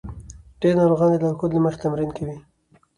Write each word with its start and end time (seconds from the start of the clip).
ډېر 0.61 0.73
ناروغان 0.79 1.09
د 1.11 1.17
لارښود 1.23 1.51
له 1.55 1.61
مخې 1.65 1.81
تمرین 1.83 2.09
کوي. 2.17 2.37